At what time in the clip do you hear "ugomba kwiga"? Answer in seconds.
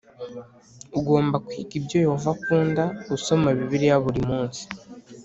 0.99-1.73